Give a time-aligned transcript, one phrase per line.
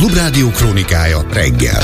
[0.00, 1.82] Klubrádió krónikája reggel.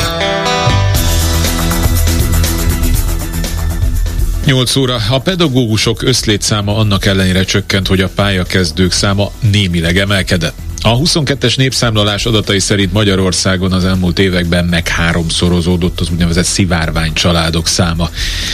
[4.45, 4.97] 8 óra.
[5.11, 10.66] A pedagógusok összlétszáma annak ellenére csökkent, hogy a pályakezdők száma némileg emelkedett.
[10.87, 17.67] A 22-es népszámlalás adatai szerint Magyarországon az elmúlt években meg háromszorozódott az úgynevezett szivárvány családok
[17.67, 18.11] száma.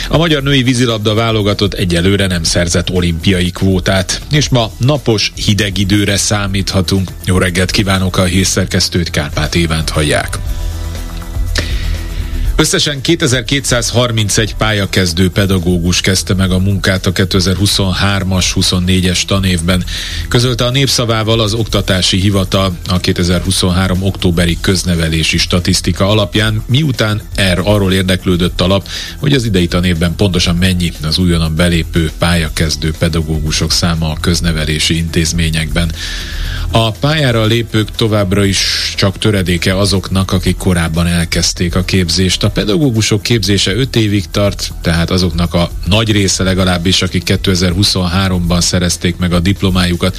[0.09, 6.17] A magyar női vízilabda válogatott egyelőre nem szerzett olimpiai kvótát, és ma napos, hideg időre
[6.17, 7.11] számíthatunk.
[7.25, 10.39] Jó reggelt kívánok a hírszerkesztőt, Kárpát Évánt hallják.
[12.63, 19.85] Összesen 2231 pályakezdő pedagógus kezdte meg a munkát a 2023-as 24-es tanévben.
[20.29, 24.03] Közölte a népszavával az Oktatási Hivatal a 2023.
[24.03, 28.83] októberi köznevelési statisztika alapján, miután er arról érdeklődött a
[29.19, 35.93] hogy az idei tanévben pontosan mennyi az újonnan belépő pályakezdő pedagógusok száma a köznevelési intézményekben.
[36.75, 42.43] A pályára lépők továbbra is csak töredéke azoknak, akik korábban elkezdték a képzést.
[42.43, 49.17] A pedagógusok képzése 5 évig tart, tehát azoknak a nagy része legalábbis, akik 2023-ban szerezték
[49.17, 50.17] meg a diplomájukat,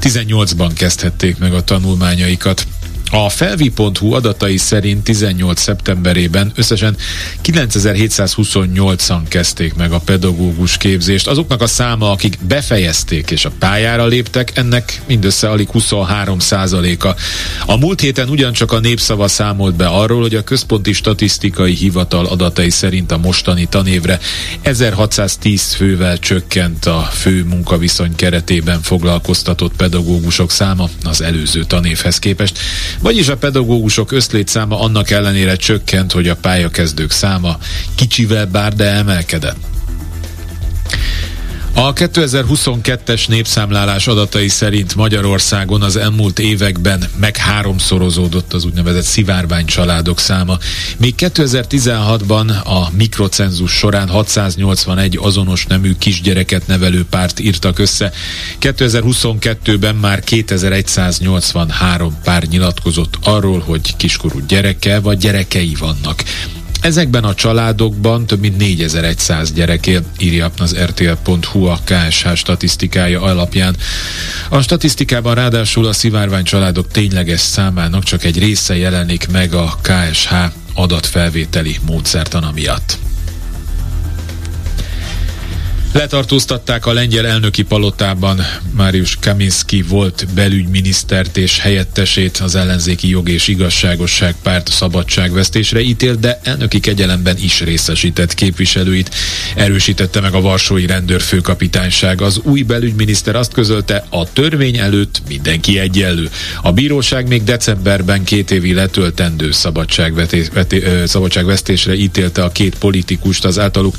[0.00, 2.66] 18-ban kezdhették meg a tanulmányaikat.
[3.10, 6.96] A felvi.hu adatai szerint 18 szeptemberében összesen
[7.44, 11.26] 9728-an kezdték meg a pedagógus képzést.
[11.26, 17.16] Azoknak a száma, akik befejezték és a pályára léptek, ennek mindössze alig 23 százaléka.
[17.66, 22.70] A múlt héten ugyancsak a népszava számolt be arról, hogy a Központi Statisztikai Hivatal adatai
[22.70, 24.18] szerint a mostani tanévre
[24.62, 32.58] 1610 fővel csökkent a fő munkaviszony keretében foglalkoztatott pedagógusok száma az előző tanévhez képest.
[33.00, 37.58] Vagyis a pedagógusok összlétszáma annak ellenére csökkent, hogy a pályakezdők száma
[37.94, 39.77] kicsivel bár de emelkedett.
[41.78, 50.18] A 2022-es népszámlálás adatai szerint Magyarországon az elmúlt években meg háromszorozódott az úgynevezett szivárvány családok
[50.18, 50.58] száma.
[50.96, 58.12] Még 2016-ban a mikrocenzus során 681 azonos nemű kisgyereket nevelő párt írtak össze.
[58.60, 66.22] 2022-ben már 2183 pár nyilatkozott arról, hogy kiskorú gyereke vagy gyerekei vannak.
[66.80, 73.76] Ezekben a családokban több mint 4100 gyerek él, írja az RTL.hu a KSH statisztikája alapján.
[74.48, 80.32] A statisztikában ráadásul a szivárvány családok tényleges számának csak egy része jelenik meg a KSH
[80.74, 83.07] adatfelvételi módszertana miatt.
[85.92, 88.40] Letartóztatták a lengyel elnöki palotában
[88.76, 96.40] Máriusz Kaminski volt belügyminisztert és helyettesét az ellenzéki jog és igazságosság párt szabadságvesztésre ítélt, de
[96.42, 99.14] elnöki kegyelemben is részesített képviselőit.
[99.54, 102.20] Erősítette meg a Varsói rendőrfőkapitányság.
[102.20, 106.30] Az új belügyminiszter azt közölte, a törvény előtt mindenki egyenlő.
[106.62, 109.50] A bíróság még decemberben két évi letöltendő
[111.04, 113.96] szabadságvesztésre ítélte a két politikust az általuk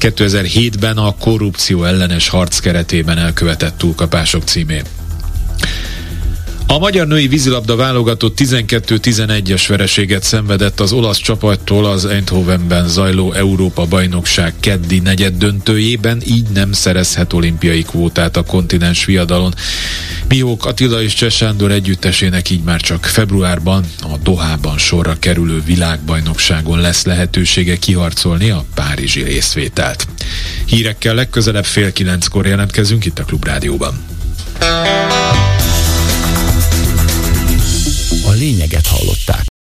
[0.00, 4.82] 2007-ben a korrupció ellenes harc keretében elkövetett túlkapások címén.
[6.66, 13.86] A magyar női vízilabda válogatott 12-11-es vereséget szenvedett az olasz csapattól az Eindhovenben zajló Európa
[13.86, 19.54] bajnokság keddi negyed döntőjében, így nem szerezhet olimpiai kvótát a kontinens viadalon.
[20.32, 27.04] Miók Attila és Csesándor együttesének így már csak februárban a Dohában sorra kerülő világbajnokságon lesz
[27.04, 30.06] lehetősége kiharcolni a párizsi részvételt.
[30.66, 34.04] Hírekkel legközelebb fél kilenckor jelentkezünk itt a Klubrádióban.
[38.24, 39.50] A lényeget hallották.